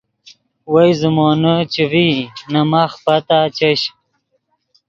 [0.71, 2.15] وئے زیمونے چے ڤئی
[2.51, 3.81] نے ماخ پتا چش